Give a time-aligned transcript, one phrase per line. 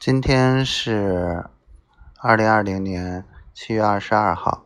[0.00, 1.44] 今天是
[2.22, 4.64] 二零二零年七月二十二号。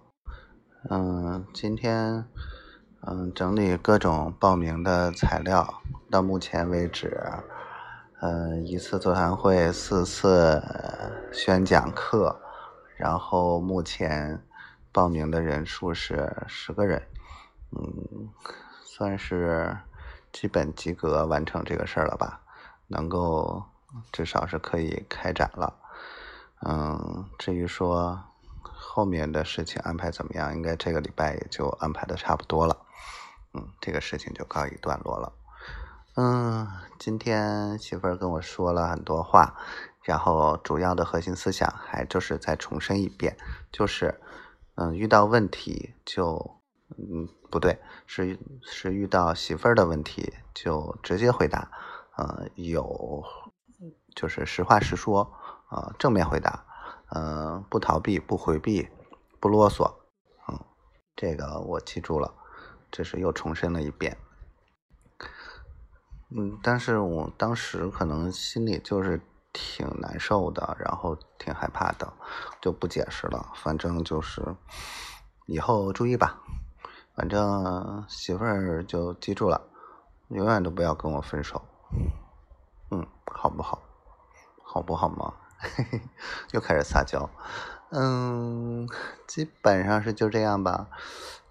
[0.89, 2.25] 嗯，今天
[3.01, 7.21] 嗯整理各种报名的材料，到目前为止，
[8.23, 10.63] 嗯一次座谈会，四次
[11.33, 12.41] 宣讲课，
[12.97, 14.41] 然后目前
[14.93, 17.03] 报名的人数是十个人，
[17.73, 18.29] 嗯，
[18.85, 19.77] 算是
[20.31, 22.41] 基本及格完成这个事儿了吧，
[22.87, 23.65] 能够。
[24.13, 25.75] 至少是可以开展了，
[26.67, 28.23] 嗯，至于说
[28.63, 32.77] 后面的事情安排怎么样，应该这个礼拜也就安排的差不多了，
[33.53, 35.33] 嗯，这个事情就告一段落了。
[36.17, 39.57] 嗯，今天媳妇儿跟我说了很多话，
[40.03, 43.37] 然后主要的核心思想还就是再重申一遍，
[43.73, 44.21] 就是，
[44.77, 46.61] 嗯，遇到问题就，
[46.97, 51.69] 嗯，不对，是是遇到媳妇儿的问题就直接回答，
[52.17, 53.25] 呃，有。
[54.15, 55.33] 就是实话实说，
[55.69, 56.65] 啊，正面回答，
[57.11, 58.89] 嗯，不逃避，不回避，
[59.41, 59.93] 不啰嗦，
[60.49, 60.59] 嗯，
[61.17, 62.33] 这个我记住了，
[62.93, 64.17] 这是又重申了一遍，
[66.31, 69.21] 嗯，但是我当时可能心里就是
[69.53, 72.13] 挺难受的，然后挺害怕的，
[72.61, 74.55] 就不解释了，反正就是
[75.47, 76.41] 以后注意吧，
[77.17, 79.61] 反正媳妇儿就记住了，
[80.29, 81.61] 永远都不要跟我分手，
[82.93, 83.44] 嗯，好。
[84.85, 85.09] 不好？
[85.09, 85.35] 好不好嘛？
[86.53, 87.31] 又开始撒娇，
[87.91, 88.87] 嗯，
[89.27, 90.89] 基本上是就这样吧。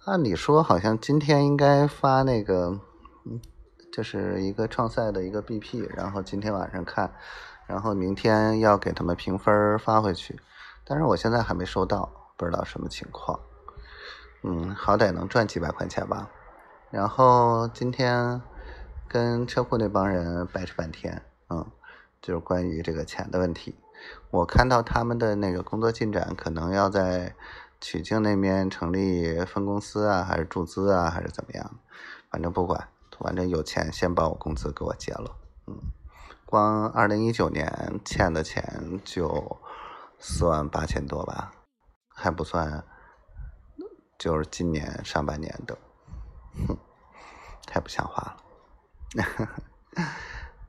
[0.04, 2.80] 按理说，好像今天应该发那个，
[3.26, 3.40] 嗯
[3.92, 7.12] 就是一个创赛的一个 BP，然后今天晚上看，
[7.66, 10.38] 然后明天要给他们评分发回去。
[10.84, 13.40] 但是我现在还没收到，不知道什么情况。
[14.42, 16.30] 嗯，好歹能赚几百块钱吧。
[16.90, 18.42] 然后今天
[19.08, 21.22] 跟车库那帮人掰扯半天，
[22.24, 23.74] 就是关于这个钱的问题，
[24.30, 27.34] 我看到他们的那个工作进展，可能要在
[27.82, 31.78] 曲靖那边成立分公司啊，还是注资啊，还是怎么样？
[32.30, 32.88] 反正不管，
[33.20, 35.36] 反正有钱先把我工资给我结了。
[35.66, 35.76] 嗯，
[36.46, 39.60] 光二零一九年欠的钱就
[40.18, 41.52] 四万八千多吧，
[42.08, 42.82] 还不算，
[44.16, 45.76] 就是今年上半年的，
[46.66, 46.78] 哼，
[47.66, 49.44] 太不像话了。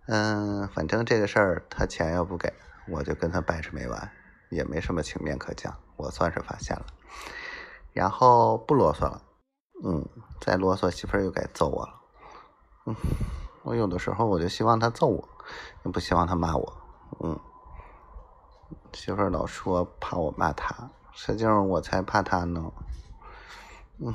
[0.08, 2.54] 嗯，反正这个事儿，他钱要不给，
[2.88, 4.12] 我就跟他掰扯没完，
[4.50, 6.86] 也没什么情面可讲，我算是发现了。
[7.92, 9.22] 然后不啰嗦了，
[9.84, 10.08] 嗯，
[10.40, 11.94] 再啰嗦媳妇儿又该揍我了。
[12.86, 12.96] 嗯，
[13.64, 15.28] 我有的时候我就希望他揍我，
[15.84, 16.74] 也不希望他骂我。
[17.22, 17.40] 嗯，
[18.94, 22.72] 媳妇儿老说怕我骂他，实际上我才怕他呢。
[23.98, 24.14] 嗯，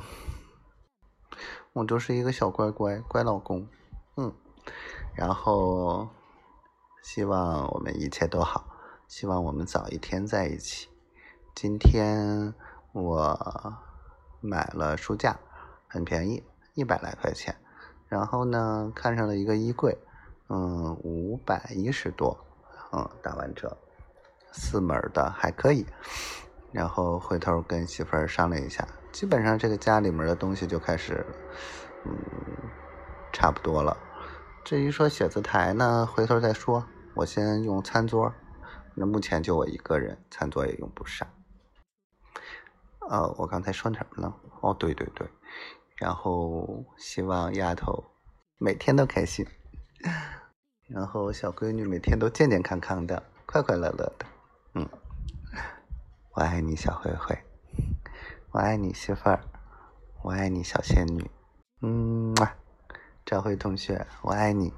[1.73, 3.67] 我就是一个小乖乖乖老公。
[4.15, 4.33] 嗯。
[5.13, 6.07] 然后，
[7.03, 8.65] 希望我们一切都好，
[9.07, 10.87] 希望我们早一天在一起。
[11.53, 12.53] 今天
[12.93, 13.37] 我
[14.39, 15.37] 买了书架，
[15.87, 16.43] 很便宜，
[16.75, 17.55] 一百来块钱。
[18.07, 19.97] 然后呢，看上了一个衣柜，
[20.49, 22.37] 嗯，五百一十多，
[22.91, 23.77] 嗯，打完折，
[24.51, 25.85] 四门的还可以。
[26.71, 31.25] 然后回头跟媳妇儿商量一下，基本上这个家里面的东西就开始，
[32.05, 32.15] 嗯，
[33.33, 33.97] 差不多了。
[34.63, 36.85] 至于说写字台呢，回头再说。
[37.13, 38.33] 我先用餐桌，
[38.95, 41.27] 那目前就我一个人，餐桌也用不上。
[43.09, 44.33] 呃，我刚才说什么了？
[44.61, 45.27] 哦，对对对，
[45.97, 48.01] 然后希望丫头
[48.57, 49.45] 每天都开心，
[50.87, 54.25] 然后小闺女每天都健健康康的，快快乐乐的。
[54.75, 54.87] 嗯，
[56.33, 57.37] 我爱你，小灰灰，
[58.51, 59.43] 我爱你，媳妇儿，
[60.21, 61.29] 我爱你，小仙女。
[61.81, 62.33] 嗯。
[63.31, 64.73] 小辉同学，我爱你。